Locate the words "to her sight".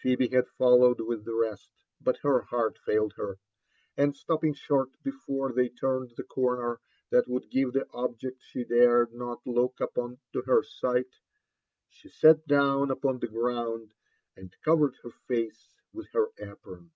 10.32-11.16